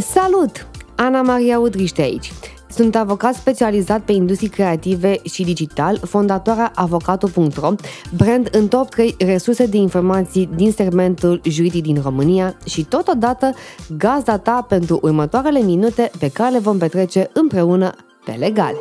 Salut! 0.00 0.66
Ana 0.96 1.22
Maria 1.22 1.58
Udriște 1.58 2.02
aici. 2.02 2.32
Sunt 2.70 2.96
avocat 2.96 3.34
specializat 3.34 4.00
pe 4.00 4.12
industrii 4.12 4.48
creative 4.48 5.16
și 5.22 5.44
digital, 5.44 6.00
fondatoarea 6.04 6.72
avocato.ro, 6.74 7.74
brand 8.16 8.48
în 8.52 8.68
top 8.68 8.88
3 8.88 9.14
resurse 9.18 9.66
de 9.66 9.76
informații 9.76 10.48
din 10.54 10.72
segmentul 10.72 11.40
juridic 11.44 11.82
din 11.82 12.00
România 12.02 12.56
și 12.64 12.84
totodată 12.84 13.54
gazda 13.96 14.38
ta 14.38 14.66
pentru 14.68 14.98
următoarele 15.02 15.60
minute 15.60 16.10
pe 16.18 16.28
care 16.28 16.50
le 16.50 16.58
vom 16.58 16.78
petrece 16.78 17.30
împreună 17.32 17.94
pe 18.24 18.32
legal. 18.32 18.74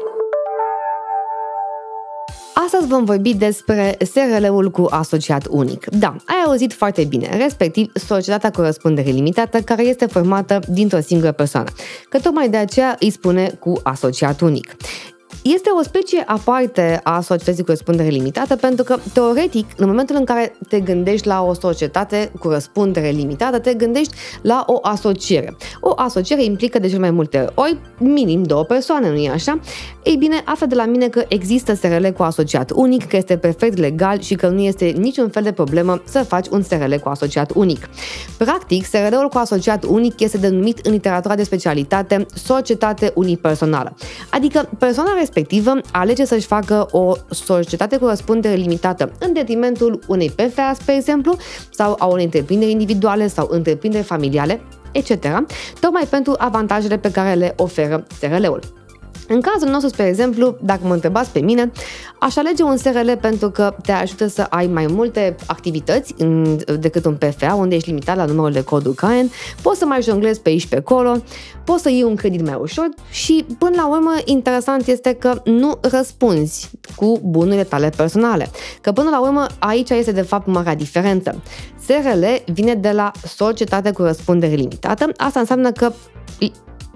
Astăzi 2.67 2.87
vom 2.87 3.03
vorbi 3.03 3.33
despre 3.33 3.97
SRL-ul 4.11 4.71
cu 4.71 4.87
asociat 4.89 5.45
unic. 5.49 5.85
Da, 5.89 6.15
ai 6.25 6.43
auzit 6.45 6.73
foarte 6.73 7.03
bine, 7.03 7.37
respectiv 7.37 7.91
societatea 7.93 8.51
cu 8.51 8.61
răspundere 8.61 9.09
limitată, 9.09 9.61
care 9.61 9.83
este 9.83 10.05
formată 10.05 10.59
dintr-o 10.67 10.99
singură 10.99 11.31
persoană, 11.31 11.69
că 12.09 12.19
tocmai 12.19 12.49
de 12.49 12.57
aceea 12.57 12.95
îi 12.99 13.09
spune 13.09 13.49
cu 13.59 13.79
asociat 13.83 14.41
unic. 14.41 14.75
Este 15.53 15.69
o 15.79 15.83
specie 15.83 16.23
aparte 16.25 16.99
a 17.03 17.21
societății 17.21 17.63
cu 17.63 17.69
răspundere 17.69 18.09
limitată 18.09 18.55
pentru 18.55 18.83
că, 18.83 18.97
teoretic, 19.13 19.65
în 19.77 19.87
momentul 19.87 20.15
în 20.15 20.25
care 20.25 20.55
te 20.67 20.79
gândești 20.79 21.27
la 21.27 21.43
o 21.43 21.53
societate 21.53 22.31
cu 22.39 22.49
răspundere 22.49 23.09
limitată, 23.09 23.59
te 23.59 23.73
gândești 23.73 24.13
la 24.41 24.63
o 24.67 24.79
asociere. 24.81 25.55
O 25.79 25.93
asociere 25.95 26.43
implică 26.43 26.79
de 26.79 26.89
cel 26.89 26.99
mai 26.99 27.11
multe 27.11 27.49
ori 27.53 27.77
minim 27.97 28.43
două 28.43 28.63
persoane, 28.63 29.09
nu-i 29.09 29.29
așa? 29.29 29.59
Ei 30.03 30.15
bine, 30.15 30.41
află 30.45 30.65
de 30.65 30.75
la 30.75 30.85
mine 30.85 31.07
că 31.07 31.25
există 31.27 31.73
SRL 31.73 32.07
cu 32.07 32.23
asociat 32.23 32.71
unic, 32.75 33.07
că 33.07 33.15
este 33.15 33.37
perfect 33.37 33.77
legal 33.77 34.19
și 34.19 34.35
că 34.35 34.47
nu 34.47 34.61
este 34.61 34.85
niciun 34.85 35.29
fel 35.29 35.43
de 35.43 35.51
problemă 35.51 36.01
să 36.05 36.23
faci 36.23 36.47
un 36.47 36.61
SRL 36.61 36.93
cu 36.93 37.09
asociat 37.09 37.51
unic. 37.55 37.89
Practic, 38.37 38.85
SRL-ul 38.85 39.29
cu 39.29 39.37
asociat 39.37 39.83
unic 39.83 40.19
este 40.19 40.37
denumit 40.37 40.85
în 40.85 40.91
literatura 40.91 41.35
de 41.35 41.43
specialitate 41.43 42.25
societate 42.33 43.11
unipersonală. 43.15 43.95
Adică 44.29 44.69
persoana 44.77 45.09
respectivă 45.13 45.35
alege 45.91 46.25
să-și 46.25 46.45
facă 46.45 46.87
o 46.91 47.13
societate 47.29 47.97
cu 47.97 48.05
răspundere 48.05 48.55
limitată 48.55 49.11
în 49.19 49.33
detrimentul 49.33 49.99
unei 50.07 50.29
PFA, 50.29 50.73
spre 50.79 50.95
exemplu, 50.95 51.37
sau 51.69 51.95
a 51.99 52.05
unei 52.05 52.23
întreprinderi 52.23 52.71
individuale 52.71 53.27
sau 53.27 53.47
întreprinderi 53.51 54.03
familiale, 54.03 54.61
etc., 54.91 55.11
tocmai 55.79 56.03
pentru 56.09 56.35
avantajele 56.37 56.97
pe 56.97 57.11
care 57.11 57.33
le 57.33 57.53
oferă 57.57 58.03
SRL-ul. 58.19 58.85
În 59.27 59.41
cazul 59.41 59.69
nostru, 59.69 59.89
spre 59.89 60.07
exemplu, 60.07 60.57
dacă 60.61 60.79
mă 60.83 60.93
întrebați 60.93 61.31
pe 61.31 61.39
mine, 61.39 61.71
aș 62.19 62.35
alege 62.35 62.63
un 62.63 62.77
SRL 62.77 63.11
pentru 63.21 63.49
că 63.49 63.75
te 63.81 63.91
ajută 63.91 64.27
să 64.27 64.41
ai 64.41 64.67
mai 64.67 64.85
multe 64.85 65.35
activități 65.45 66.15
decât 66.79 67.05
un 67.05 67.15
PFA, 67.15 67.53
unde 67.53 67.75
ești 67.75 67.89
limitat 67.89 68.15
la 68.15 68.25
numărul 68.25 68.51
de 68.51 68.63
codul 68.63 68.93
CAEN, 68.93 69.29
poți 69.61 69.79
să 69.79 69.85
mai 69.85 70.01
jonglezi 70.01 70.41
pe 70.41 70.49
aici 70.49 70.67
pe 70.67 70.75
acolo, 70.75 71.17
poți 71.63 71.81
să 71.81 71.89
iei 71.89 72.03
un 72.03 72.15
credit 72.15 72.45
mai 72.45 72.57
ușor 72.61 72.89
și, 73.09 73.45
până 73.57 73.75
la 73.75 73.87
urmă, 73.87 74.13
interesant 74.25 74.87
este 74.87 75.13
că 75.13 75.41
nu 75.43 75.77
răspunzi 75.81 76.69
cu 76.95 77.19
bunurile 77.23 77.63
tale 77.63 77.89
personale. 77.89 78.49
Că, 78.81 78.91
până 78.91 79.09
la 79.09 79.21
urmă, 79.21 79.45
aici 79.59 79.89
este, 79.89 80.11
de 80.11 80.21
fapt, 80.21 80.47
marea 80.47 80.75
diferență. 80.75 81.41
SRL 81.85 82.51
vine 82.51 82.73
de 82.73 82.91
la 82.91 83.11
societate 83.25 83.91
cu 83.91 84.01
răspundere 84.01 84.53
limitată. 84.53 85.11
Asta 85.17 85.39
înseamnă 85.39 85.71
că 85.71 85.91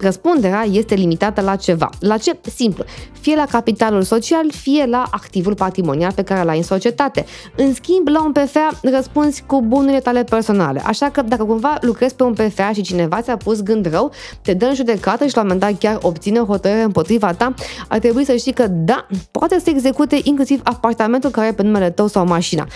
Răspunderea 0.02 0.66
este 0.72 0.96
limitată 0.96 1.42
la 1.42 1.56
ceva. 1.56 1.90
La 2.00 2.18
ce? 2.18 2.38
Simplu. 2.56 2.84
Fie 3.20 3.36
la 3.36 3.46
capitalul 3.46 4.02
social, 4.02 4.52
fie 4.52 4.86
la 4.86 5.04
activul 5.12 5.56
patrimonial 5.56 6.12
pe 6.12 6.24
care 6.24 6.44
l-ai 6.44 6.58
în 6.58 6.64
societate. 6.64 7.26
În 7.56 7.74
schimb, 7.74 8.08
la 8.08 8.24
un 8.24 8.32
PFA 8.32 8.70
răspunzi 8.82 9.44
cu 9.46 9.62
bunurile 9.62 10.00
tale 10.00 10.24
personale. 10.24 10.82
Așa 10.86 11.10
că 11.10 11.22
dacă 11.22 11.44
cumva 11.44 11.78
lucrezi 11.82 12.16
pe 12.16 12.24
un 12.24 12.34
PFA 12.34 12.72
și 12.74 12.82
cineva 12.82 13.22
ți-a 13.22 13.38
pus 13.38 13.62
gând 13.62 13.86
rău, 13.92 14.12
te 14.42 14.54
dă 14.54 14.66
în 14.66 14.76
judecată 14.76 15.26
și 15.26 15.36
la 15.36 15.42
un 15.42 15.48
moment 15.48 15.66
dat 15.66 15.80
chiar 15.80 15.98
obține 16.02 16.40
o 16.40 16.46
hotărâre 16.46 16.82
împotriva 16.82 17.34
ta, 17.34 17.54
ar 17.88 18.00
trebui 18.00 18.26
să 18.26 18.36
știi 18.36 18.54
că 18.54 18.68
da, 18.68 19.08
poate 19.32 19.60
să 19.60 19.70
execute 19.70 20.20
inclusiv 20.24 20.62
apartamentul 20.64 21.30
care 21.30 21.48
e 21.48 21.54
pe 21.54 21.64
numele 21.64 21.90
tău 21.90 22.08
sau 22.08 22.26
mașina. 22.26 22.68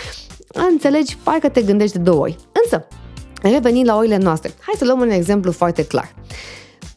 Înțelegi? 0.69 1.17
Parcă 1.23 1.49
te 1.49 1.61
gândești 1.61 1.97
de 1.97 2.03
două 2.03 2.19
ori. 2.19 2.35
Însă, 2.63 2.87
revenind 3.41 3.87
la 3.87 3.97
oile 3.97 4.17
noastre, 4.17 4.51
hai 4.59 4.73
să 4.77 4.85
luăm 4.85 4.99
un 4.99 5.09
exemplu 5.09 5.51
foarte 5.51 5.85
clar. 5.85 6.13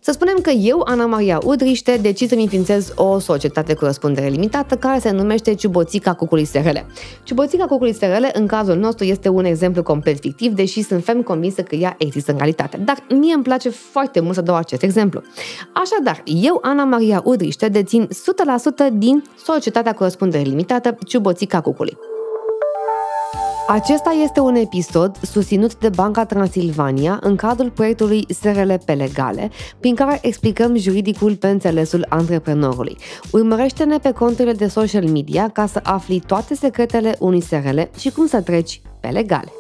Să 0.08 0.14
spunem 0.14 0.38
că 0.42 0.50
eu, 0.50 0.82
Ana 0.84 1.06
Maria 1.06 1.40
Udriște, 1.44 1.98
decid 2.02 2.28
să-mi 2.28 2.42
înființez 2.42 2.92
o 2.94 3.18
societate 3.18 3.74
cu 3.74 3.84
răspundere 3.84 4.26
limitată 4.26 4.76
care 4.76 4.98
se 4.98 5.10
numește 5.10 5.54
Ciuboțica 5.54 6.14
Cucului 6.14 6.44
SRL. 6.44 6.76
Ciuboțica 7.22 7.64
Cucului 7.64 7.92
SRL, 7.92 8.24
în 8.32 8.46
cazul 8.46 8.76
nostru, 8.76 9.04
este 9.04 9.28
un 9.28 9.44
exemplu 9.44 9.82
complet 9.82 10.18
fictiv, 10.20 10.52
deși 10.52 10.82
sunt 10.82 11.04
ferm 11.04 11.22
convinsă 11.22 11.62
că 11.62 11.74
ea 11.74 11.94
există 11.98 12.30
în 12.30 12.36
realitate. 12.36 12.76
Dar 12.76 12.96
mie 13.08 13.34
îmi 13.34 13.42
place 13.42 13.68
foarte 13.68 14.20
mult 14.20 14.34
să 14.34 14.40
dau 14.40 14.56
acest 14.56 14.82
exemplu. 14.82 15.22
Așadar, 15.72 16.22
eu, 16.24 16.58
Ana 16.62 16.84
Maria 16.84 17.20
Udriște, 17.24 17.68
dețin 17.68 18.08
100% 18.88 18.92
din 18.92 19.24
societatea 19.44 19.94
cu 19.94 20.02
răspundere 20.02 20.42
limitată 20.42 20.98
Ciuboțica 21.06 21.60
Cucului. 21.60 21.96
Acesta 23.70 24.10
este 24.10 24.40
un 24.40 24.54
episod 24.54 25.16
susținut 25.22 25.78
de 25.78 25.88
Banca 25.88 26.24
Transilvania 26.24 27.18
în 27.22 27.36
cadrul 27.36 27.70
proiectului 27.70 28.26
SRL 28.28 28.72
pe 28.84 28.92
legale, 28.92 29.50
prin 29.80 29.94
care 29.94 30.18
explicăm 30.22 30.76
juridicul 30.76 31.36
pe 31.36 31.48
înțelesul 31.48 32.06
antreprenorului. 32.08 32.96
Urmărește-ne 33.32 33.98
pe 33.98 34.12
conturile 34.12 34.52
de 34.52 34.68
social 34.68 35.04
media 35.04 35.48
ca 35.48 35.66
să 35.66 35.80
afli 35.82 36.22
toate 36.26 36.54
secretele 36.54 37.16
unui 37.18 37.40
SRL 37.40 37.80
și 37.98 38.10
cum 38.10 38.26
să 38.26 38.40
treci 38.40 38.80
pe 39.00 39.08
legale. 39.08 39.52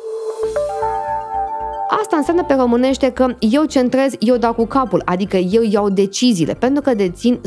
Asta 1.88 2.16
înseamnă 2.16 2.44
pe 2.44 2.54
românește 2.54 3.10
că 3.10 3.26
eu 3.38 3.64
centrez, 3.64 4.12
eu 4.18 4.36
dau 4.36 4.52
cu 4.52 4.66
capul, 4.66 5.02
adică 5.04 5.36
eu 5.36 5.62
iau 5.62 5.88
deciziile, 5.88 6.54
pentru 6.54 6.82
că 6.82 6.94
dețin 6.94 7.40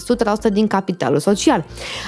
100% 0.49 0.51
din 0.51 0.67
capitalul 0.67 1.19
social. 1.19 1.65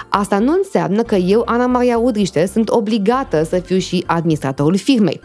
Asta 0.10 0.40
nu 0.40 0.54
înseamnă 0.58 1.02
că 1.02 1.16
eu, 1.16 1.42
Ana 1.46 1.66
Maria 1.66 1.98
Udriște, 1.98 2.46
sunt 2.46 2.70
obligată 2.70 3.44
să 3.44 3.60
fiu 3.60 3.78
și 3.78 4.04
administratorul 4.08 4.78
firmei. 4.78 5.22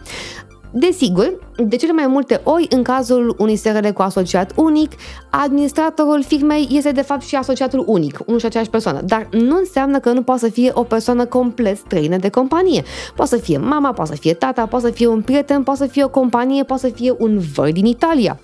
Desigur, 0.71 1.33
de 1.57 1.75
cele 1.75 1.91
mai 1.91 2.07
multe 2.07 2.41
ori, 2.43 2.67
în 2.69 2.83
cazul 2.83 3.35
unui 3.37 3.55
SRL 3.55 3.87
cu 3.87 4.01
asociat 4.01 4.51
unic, 4.55 4.91
administratorul 5.29 6.23
firmei 6.23 6.67
este 6.71 6.91
de 6.91 7.01
fapt 7.01 7.21
și 7.21 7.35
asociatul 7.35 7.83
unic, 7.87 8.19
unul 8.25 8.39
și 8.39 8.45
aceeași 8.45 8.69
persoană, 8.69 9.01
dar 9.01 9.27
nu 9.31 9.57
înseamnă 9.57 9.99
că 9.99 10.11
nu 10.11 10.21
poate 10.21 10.45
să 10.45 10.51
fie 10.51 10.71
o 10.73 10.83
persoană 10.83 11.25
complet 11.25 11.77
străină 11.77 12.17
de 12.17 12.29
companie. 12.29 12.83
Poate 13.15 13.35
să 13.35 13.41
fie 13.41 13.57
mama, 13.57 13.93
poate 13.93 14.11
să 14.11 14.17
fie 14.17 14.33
tata, 14.33 14.65
poate 14.65 14.85
să 14.85 14.91
fie 14.91 15.07
un 15.07 15.21
prieten, 15.21 15.63
poate 15.63 15.79
să 15.79 15.87
fie 15.87 16.03
o 16.03 16.09
companie, 16.09 16.63
poate 16.63 16.87
să 16.87 16.93
fie 16.93 17.15
un 17.17 17.39
văr 17.53 17.71
din 17.71 17.85
Italia. 17.85 18.39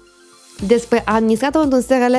Despre 0.68 1.02
administratorul 1.06 1.72
într-un 1.72 1.82
SRL 1.82 2.16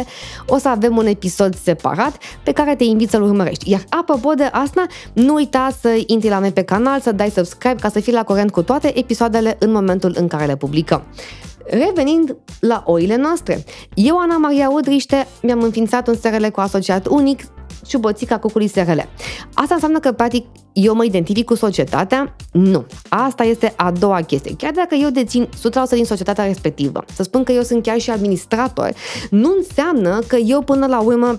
o 0.46 0.58
să 0.58 0.68
avem 0.68 0.96
un 0.96 1.06
episod 1.06 1.56
separat 1.56 2.18
pe 2.42 2.52
care 2.52 2.74
te 2.74 2.84
invit 2.84 3.10
să-l 3.10 3.22
urmărești. 3.22 3.70
Iar 3.70 3.84
apropo 3.88 4.32
de 4.32 4.44
asta, 4.44 4.86
nu 5.12 5.34
uita 5.34 5.68
să 5.80 6.02
intri 6.06 6.28
la 6.28 6.38
noi 6.38 6.52
pe 6.52 6.62
canal, 6.62 7.00
să 7.00 7.12
dai 7.12 7.30
subscribe 7.30 7.80
ca 7.80 7.88
să 7.88 8.00
fii 8.00 8.12
la 8.12 8.22
curent 8.22 8.50
cu 8.50 8.62
toate 8.62 8.98
episoadele 8.98 9.56
în 9.58 9.72
momentul 9.72 10.14
în 10.18 10.26
care 10.28 10.46
le 10.46 10.56
publicăm. 10.56 11.02
Revenind 11.68 12.36
la 12.60 12.82
oile 12.86 13.16
noastre, 13.16 13.64
eu, 13.94 14.18
Ana 14.18 14.36
Maria 14.36 14.70
Udriște, 14.70 15.26
mi-am 15.42 15.62
înființat 15.62 16.08
un 16.08 16.14
SRL 16.14 16.46
cu 16.46 16.60
asociat 16.60 17.06
unic 17.06 17.42
ciuboțica 17.86 18.38
cucului 18.38 18.68
SRL. 18.68 18.98
Asta 19.54 19.74
înseamnă 19.74 19.98
că, 19.98 20.12
practic, 20.12 20.46
eu 20.72 20.94
mă 20.94 21.04
identific 21.04 21.44
cu 21.44 21.54
societatea? 21.54 22.36
Nu. 22.52 22.86
Asta 23.08 23.42
este 23.42 23.72
a 23.76 23.90
doua 23.90 24.20
chestie. 24.20 24.54
Chiar 24.56 24.72
dacă 24.72 24.94
eu 24.94 25.10
dețin 25.10 25.48
100% 25.48 25.48
din 25.90 26.04
societatea 26.04 26.44
respectivă, 26.44 27.04
să 27.14 27.22
spun 27.22 27.44
că 27.44 27.52
eu 27.52 27.62
sunt 27.62 27.82
chiar 27.82 27.98
și 27.98 28.10
administrator, 28.10 28.92
nu 29.30 29.54
înseamnă 29.56 30.18
că 30.26 30.36
eu 30.36 30.62
până 30.62 30.86
la 30.86 31.00
urmă 31.00 31.36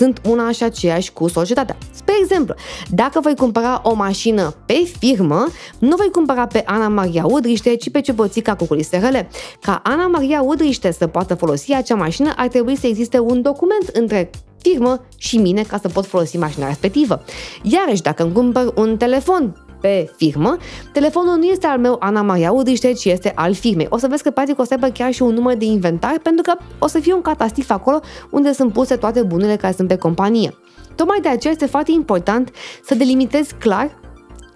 sunt 0.00 0.20
una 0.28 0.50
și 0.52 0.62
aceeași 0.62 1.12
cu 1.12 1.28
societatea. 1.28 1.76
Spre 1.90 2.14
exemplu, 2.20 2.54
dacă 2.88 3.20
voi 3.20 3.36
cumpăra 3.36 3.80
o 3.84 3.94
mașină 3.94 4.54
pe 4.66 4.90
firmă, 4.98 5.46
nu 5.78 5.96
voi 5.96 6.08
cumpăra 6.12 6.46
pe 6.46 6.62
Ana 6.66 6.88
Maria 6.88 7.24
Udriște, 7.26 7.76
ci 7.76 7.90
pe 7.90 8.00
Ciuboțica 8.00 8.54
Cuculi 8.54 8.82
SRL. 8.82 9.16
Ca 9.60 9.80
Ana 9.84 10.06
Maria 10.06 10.42
Udriște 10.42 10.92
să 10.92 11.06
poată 11.06 11.34
folosi 11.34 11.72
acea 11.72 11.94
mașină, 11.94 12.32
ar 12.36 12.48
trebui 12.48 12.76
să 12.76 12.86
existe 12.86 13.18
un 13.18 13.42
document 13.42 13.88
între 13.92 14.30
firmă 14.58 15.04
și 15.16 15.36
mine 15.36 15.62
ca 15.62 15.78
să 15.78 15.88
pot 15.88 16.06
folosi 16.06 16.36
mașina 16.36 16.66
respectivă. 16.66 17.22
Iarăși, 17.62 18.02
dacă 18.02 18.22
îmi 18.22 18.32
cumpăr 18.32 18.72
un 18.74 18.96
telefon 18.96 19.69
pe 19.80 20.12
firmă, 20.16 20.56
telefonul 20.92 21.36
nu 21.36 21.44
este 21.44 21.66
al 21.66 21.78
meu 21.78 21.96
Ana 22.00 22.22
Maria 22.22 22.52
Udriște, 22.52 22.92
ci 22.92 23.04
este 23.04 23.32
al 23.34 23.54
firmei. 23.54 23.86
O 23.90 23.98
să 23.98 24.06
vezi 24.06 24.22
că 24.22 24.30
practic 24.30 24.58
o 24.58 24.64
să 24.64 24.74
aibă 24.74 24.86
chiar 24.86 25.12
și 25.12 25.22
un 25.22 25.34
număr 25.34 25.54
de 25.54 25.64
inventar 25.64 26.18
pentru 26.22 26.42
că 26.42 26.54
o 26.78 26.86
să 26.86 26.98
fie 26.98 27.14
un 27.14 27.20
catastif 27.20 27.70
acolo 27.70 28.00
unde 28.30 28.52
sunt 28.52 28.72
puse 28.72 28.96
toate 28.96 29.22
bunurile 29.22 29.56
care 29.56 29.74
sunt 29.76 29.88
pe 29.88 29.96
companie. 29.96 30.54
Tocmai 30.94 31.20
de 31.20 31.28
aceea 31.28 31.52
este 31.52 31.66
foarte 31.66 31.90
important 31.90 32.50
să 32.84 32.94
delimitezi 32.94 33.54
clar 33.54 33.98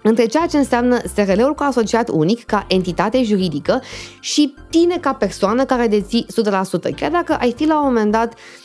între 0.03 0.25
ceea 0.25 0.45
ce 0.45 0.57
înseamnă 0.57 0.97
SRL-ul 1.15 1.53
cu 1.53 1.63
asociat 1.63 2.09
unic 2.09 2.43
ca 2.43 2.65
entitate 2.67 3.23
juridică 3.23 3.81
și 4.19 4.53
tine 4.69 4.97
ca 4.97 5.13
persoană 5.13 5.65
care 5.65 5.87
deții 5.87 6.25
100%. 6.89 6.95
Chiar 6.95 7.11
dacă 7.11 7.37
ai 7.39 7.53
fi 7.55 7.65
la 7.65 7.79
un 7.79 7.85
moment 7.85 8.11
dat 8.11 8.33
uh, 8.33 8.64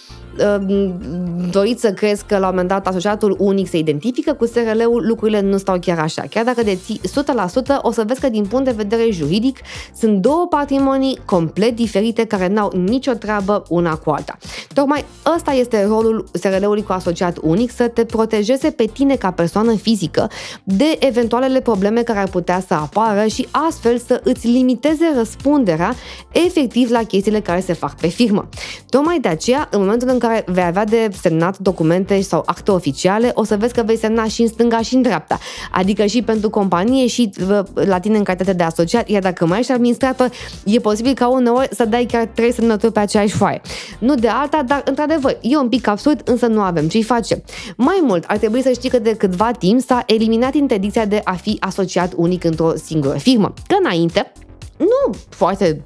doriți 1.50 1.80
să 1.80 1.92
crezi 1.92 2.24
că 2.24 2.38
la 2.38 2.46
un 2.46 2.50
moment 2.50 2.68
dat 2.68 2.86
asociatul 2.86 3.36
unic 3.38 3.68
se 3.68 3.78
identifică 3.78 4.32
cu 4.32 4.46
SRL-ul, 4.46 5.06
lucrurile 5.06 5.40
nu 5.40 5.56
stau 5.56 5.78
chiar 5.78 5.98
așa. 5.98 6.24
Chiar 6.30 6.44
dacă 6.44 6.62
deții 6.62 7.00
100%, 7.04 7.80
o 7.82 7.92
să 7.92 8.04
vezi 8.06 8.20
că 8.20 8.28
din 8.28 8.44
punct 8.44 8.64
de 8.64 8.70
vedere 8.70 9.10
juridic 9.10 9.58
sunt 9.96 10.18
două 10.18 10.46
patrimonii 10.50 11.18
complet 11.24 11.76
diferite 11.76 12.24
care 12.24 12.48
n-au 12.48 12.72
nicio 12.84 13.12
treabă 13.12 13.62
una 13.68 13.96
cu 13.96 14.10
alta. 14.10 14.36
Tocmai 14.74 15.04
ăsta 15.34 15.52
este 15.52 15.86
rolul 15.86 16.28
SRL-ului 16.32 16.82
cu 16.82 16.92
asociat 16.92 17.38
unic, 17.42 17.70
să 17.70 17.88
te 17.88 18.04
protejeze 18.04 18.70
pe 18.70 18.84
tine 18.84 19.14
ca 19.14 19.30
persoană 19.30 19.74
fizică 19.74 20.30
de 20.64 20.96
eventualele 20.98 21.60
probleme 21.60 22.02
care 22.02 22.18
ar 22.18 22.28
putea 22.28 22.64
să 22.66 22.74
apară 22.74 23.26
și 23.26 23.48
astfel 23.50 23.98
să 23.98 24.20
îți 24.24 24.46
limiteze 24.46 25.12
răspunderea 25.16 25.94
efectiv 26.32 26.90
la 26.90 27.02
chestiile 27.02 27.40
care 27.40 27.60
se 27.60 27.72
fac 27.72 27.94
pe 27.94 28.06
firmă. 28.08 28.48
Tocmai 28.88 29.18
de 29.20 29.28
aceea, 29.28 29.68
în 29.70 29.80
momentul 29.80 30.08
în 30.08 30.18
care 30.20 30.44
vei 30.46 30.64
avea 30.64 30.84
de 30.84 31.10
semnat 31.20 31.58
documente 31.58 32.20
sau 32.20 32.42
acte 32.46 32.70
oficiale, 32.70 33.30
o 33.34 33.44
să 33.44 33.56
vezi 33.56 33.74
că 33.74 33.82
vei 33.82 33.96
semna 33.96 34.24
și 34.24 34.42
în 34.42 34.48
stânga 34.48 34.80
și 34.80 34.94
în 34.94 35.02
dreapta, 35.02 35.38
adică 35.72 36.06
și 36.06 36.22
pentru 36.22 36.50
companie 36.50 37.06
și 37.06 37.30
la 37.74 37.98
tine 37.98 38.16
în 38.16 38.24
calitate 38.24 38.52
de 38.52 38.62
asociat, 38.62 39.08
iar 39.08 39.22
dacă 39.22 39.46
mai 39.46 39.58
ești 39.58 39.72
administrator, 39.72 40.30
e 40.64 40.78
posibil 40.78 41.14
ca 41.14 41.28
uneori 41.28 41.68
să 41.70 41.84
dai 41.84 42.04
chiar 42.04 42.30
trei 42.34 42.52
semnături 42.52 42.92
pe 42.92 43.00
aceeași 43.00 43.36
foaie. 43.36 43.60
Nu 43.98 44.14
de 44.14 44.28
alta, 44.28 44.62
dar 44.66 44.82
într-adevăr, 44.84 45.38
e 45.40 45.56
un 45.56 45.68
pic 45.68 45.86
absurd, 45.86 46.20
însă 46.24 46.46
nu 46.46 46.60
avem 46.60 46.88
ce-i 46.88 47.02
face. 47.02 47.42
Mai 47.76 47.98
mult, 48.02 48.24
ar 48.26 48.36
trebui 48.36 48.62
să 48.62 48.70
știi 48.70 48.90
că 48.90 48.98
de 48.98 49.14
câtva 49.16 49.50
timp 49.50 49.80
s-a 49.80 50.02
eliminat 50.06 50.54
interdicția 50.54 51.04
de 51.04 51.20
a 51.24 51.32
fi 51.32 51.56
asociat 51.60 52.12
unic 52.16 52.44
într-o 52.44 52.72
singură 52.84 53.18
firmă. 53.18 53.52
Că 53.66 53.76
înainte, 53.80 54.32
nu 54.76 55.14
foarte 55.28 55.84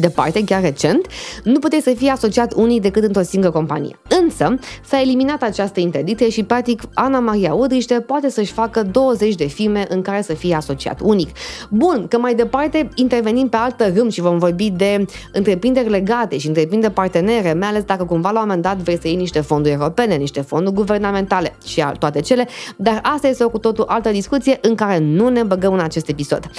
departe, 0.00 0.44
chiar 0.44 0.62
recent, 0.62 1.06
nu 1.42 1.58
puteai 1.58 1.80
să 1.80 1.92
fii 1.96 2.08
asociat 2.08 2.52
unii 2.52 2.80
decât 2.80 3.02
într-o 3.02 3.22
singură 3.22 3.52
companie. 3.52 3.98
Însă, 4.22 4.58
s-a 4.84 5.00
eliminat 5.00 5.42
această 5.42 5.80
interdicție 5.80 6.28
și, 6.28 6.42
practic, 6.42 6.82
Ana 6.94 7.18
Maria 7.18 7.54
Udriște 7.54 8.00
poate 8.00 8.30
să-și 8.30 8.52
facă 8.52 8.82
20 8.82 9.34
de 9.34 9.46
firme 9.46 9.86
în 9.88 10.02
care 10.02 10.22
să 10.22 10.34
fie 10.34 10.54
asociat 10.54 11.00
unic. 11.02 11.30
Bun, 11.70 12.06
că 12.08 12.18
mai 12.18 12.34
departe 12.34 12.88
intervenim 12.94 13.48
pe 13.48 13.56
altă 13.56 13.92
râm 13.96 14.08
și 14.08 14.20
vom 14.20 14.38
vorbi 14.38 14.70
de 14.70 15.04
întreprinderi 15.32 15.88
legate 15.88 16.38
și 16.38 16.46
întreprinderi 16.46 16.92
partenere, 16.92 17.52
mai 17.52 17.68
ales 17.68 17.82
dacă 17.82 18.04
cumva 18.04 18.30
la 18.30 18.40
un 18.40 18.46
moment 18.46 18.62
dat 18.62 18.76
vrei 18.76 18.98
să 19.00 19.08
iei 19.08 19.16
niște 19.16 19.40
fonduri 19.40 19.74
europene, 19.74 20.14
niște 20.14 20.40
fonduri 20.40 20.74
guvernamentale 20.74 21.56
și 21.66 21.84
toate 21.98 22.20
cele, 22.20 22.48
dar 22.76 23.00
asta 23.02 23.28
este 23.28 23.44
o 23.44 23.48
cu 23.48 23.58
totul 23.58 23.84
altă 23.88 24.10
discuție 24.10 24.58
în 24.60 24.74
care 24.74 24.98
nu 24.98 25.28
ne 25.28 25.42
băgăm 25.42 25.72
în 25.72 25.80
acest 25.80 26.08
episod. 26.08 26.50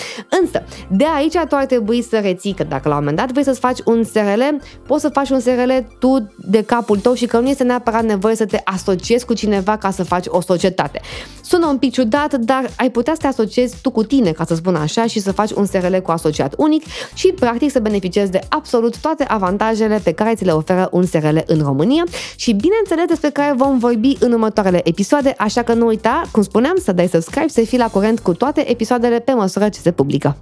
Însă, 0.41 0.63
de 0.89 1.05
aici 1.15 1.33
tu 1.49 1.55
ar 1.55 1.65
trebui 1.65 2.01
să 2.01 2.19
reții 2.19 2.53
că 2.53 2.63
dacă 2.63 2.89
la 2.89 2.95
un 2.95 2.99
moment 2.99 3.17
dat 3.17 3.25
vrei 3.31 3.44
să-ți 3.44 3.60
faci 3.60 3.80
un 3.86 4.04
SRL, 4.04 4.42
poți 4.88 5.01
să 5.01 5.10
faci 5.10 5.30
un 5.30 5.39
SRL 5.39 5.72
tu 6.00 6.31
de 6.38 6.62
capul 6.62 7.00
tău 7.00 7.13
și 7.13 7.25
că 7.25 7.39
nu 7.39 7.50
este 7.50 7.63
neapărat 7.63 8.04
nevoie 8.04 8.36
să 8.36 8.45
te 8.45 8.62
asociezi 8.63 9.25
cu 9.25 9.33
cineva 9.33 9.77
ca 9.77 9.92
să 9.92 10.04
faci 10.04 10.25
o 10.27 10.42
societate. 10.42 11.01
Sună 11.42 11.66
un 11.68 11.77
pic 11.77 11.92
ciudat, 11.92 12.33
dar 12.33 12.69
ai 12.77 12.89
putea 12.89 13.13
să 13.13 13.19
te 13.22 13.27
asociezi 13.27 13.75
tu 13.81 13.92
cu 13.92 14.04
tine, 14.04 14.31
ca 14.31 14.45
să 14.45 14.56
spun 14.56 14.75
așa, 14.75 15.06
și 15.06 15.19
să 15.19 15.31
faci 15.31 15.51
un 15.51 15.66
SRL 15.66 15.95
cu 15.95 16.12
asociat 16.12 16.54
unic 16.57 16.83
și 17.13 17.27
practic 17.27 17.72
să 17.72 17.80
beneficiezi 17.80 18.31
de 18.31 18.39
absolut 18.50 18.98
toate 18.98 19.24
avantajele 19.27 20.01
pe 20.04 20.12
care 20.12 20.36
ți 20.36 20.45
le 20.45 20.51
oferă 20.51 20.89
un 20.92 21.06
SRL 21.06 21.38
în 21.45 21.62
România 21.62 22.04
și 22.36 22.54
bineînțeles 22.54 23.06
despre 23.07 23.30
care 23.30 23.54
vom 23.57 23.77
vorbi 23.77 24.18
în 24.19 24.31
următoarele 24.31 24.81
episoade, 24.83 25.33
așa 25.38 25.63
că 25.63 25.74
nu 25.74 25.86
uita, 25.86 26.22
cum 26.31 26.44
spuneam, 26.44 26.75
să 26.83 26.92
dai 26.92 27.07
subscribe, 27.07 27.48
să 27.48 27.62
fii 27.62 27.77
la 27.77 27.88
curent 27.88 28.19
cu 28.19 28.33
toate 28.33 28.72
episoadele 28.72 29.19
pe 29.19 29.31
măsură 29.31 29.69
ce 29.69 29.80
se 29.80 29.92
publică. 29.92 30.38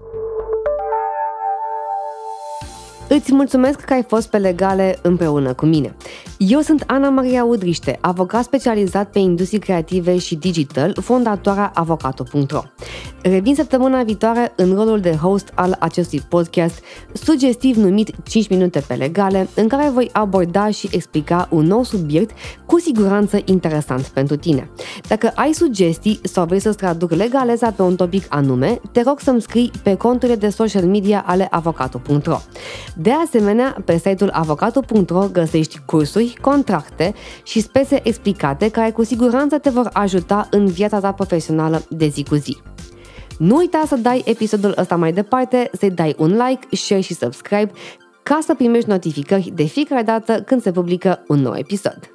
Îți 3.16 3.34
mulțumesc 3.34 3.80
că 3.80 3.94
ai 3.94 4.04
fost 4.04 4.30
pe 4.30 4.38
legale 4.38 5.00
împreună 5.02 5.54
cu 5.54 5.66
mine. 5.66 5.96
Eu 6.38 6.60
sunt 6.60 6.84
Ana 6.88 7.10
Maria 7.10 7.44
Udriște, 7.44 7.98
avocat 8.02 8.44
specializat 8.44 9.10
pe 9.10 9.20
industrie 9.20 9.60
creative 9.60 10.18
și 10.18 10.36
digital, 10.36 10.98
fondatoarea 11.02 11.72
avocato.ro. 11.74 12.62
Revin 13.22 13.56
săptămâna 13.56 14.04
viitoare 14.04 14.54
în 14.56 14.76
rolul 14.76 15.00
de 15.00 15.16
host 15.16 15.52
al 15.56 15.76
acestui 15.80 16.22
podcast, 16.30 16.84
sugestiv 17.14 17.76
numit 17.76 18.12
5 18.24 18.50
minute 18.50 18.84
pe 18.88 18.94
legale, 18.94 19.48
în 19.56 19.68
care 19.68 19.90
voi 19.90 20.10
aborda 20.14 20.70
și 20.70 20.90
explica 20.92 21.48
un 21.52 21.66
nou 21.66 21.84
subiect 21.84 22.38
cu 22.66 22.80
siguranță 22.80 23.40
interesant 23.46 24.02
pentru 24.02 24.36
tine. 24.36 24.70
Dacă 25.08 25.32
ai 25.36 25.52
sugestii 25.54 26.20
sau 26.24 26.46
vrei 26.46 26.60
să-ți 26.60 26.78
traduc 26.78 27.12
legaleza 27.12 27.72
pe 27.72 27.82
un 27.82 27.96
topic 27.96 28.26
anume, 28.30 28.80
te 28.92 29.02
rog 29.06 29.20
să-mi 29.20 29.42
scrii 29.42 29.72
pe 29.84 29.96
conturile 29.96 30.38
de 30.38 30.50
social 30.50 30.84
media 30.84 31.24
ale 31.28 31.48
avocato.ro. 31.50 32.38
De 33.04 33.12
asemenea, 33.12 33.78
pe 33.86 33.98
site-ul 33.98 34.30
avocatul.ro 34.34 35.28
găsești 35.32 35.80
cursuri, 35.86 36.38
contracte 36.42 37.14
și 37.44 37.62
spese 37.62 38.00
explicate 38.04 38.70
care 38.70 38.92
cu 38.92 39.04
siguranță 39.04 39.58
te 39.58 39.70
vor 39.70 39.90
ajuta 39.94 40.48
în 40.52 40.66
viața 40.66 41.00
ta 41.00 41.12
profesională 41.12 41.84
de 41.90 42.08
zi 42.08 42.24
cu 42.24 42.36
zi. 42.36 42.58
Nu 43.38 43.56
uita 43.56 43.84
să 43.88 43.96
dai 43.96 44.22
episodul 44.26 44.74
ăsta 44.78 44.96
mai 44.96 45.14
departe, 45.14 45.70
să-i 45.80 45.92
dai 45.92 46.16
un 46.18 46.30
like, 46.48 46.76
share 46.76 47.02
și 47.02 47.14
subscribe 47.14 47.72
ca 48.24 48.40
să 48.42 48.54
primești 48.54 48.90
notificări 48.90 49.52
de 49.56 49.64
fiecare 49.64 50.02
dată 50.02 50.42
când 50.42 50.62
se 50.62 50.72
publică 50.72 51.24
un 51.28 51.40
nou 51.40 51.56
episod. 51.56 52.13